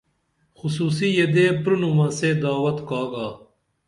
[0.59, 3.27] حصوصی یدے پرِنُمَہ سے دعوت کا گا